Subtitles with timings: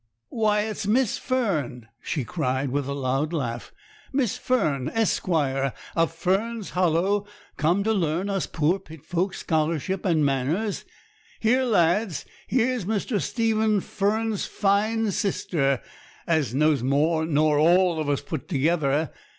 [0.29, 3.71] 'Why, it's Miss Fern!' she cried, with a loud laugh;
[4.11, 10.25] 'Miss Fern, Esq., of Fern's Hollow, come to learn us poor pit folk scholarship and
[10.25, 10.85] manners.
[11.39, 12.25] Here, lads!
[12.47, 13.21] here's Mr.
[13.21, 15.83] Stephen Fern's fine sister,
[16.25, 19.11] as knows more nor all of us put together.